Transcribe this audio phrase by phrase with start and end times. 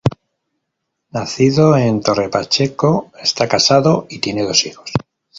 [1.11, 4.89] Nacido en Torre Pacheco, está casado y tiene dos hijos.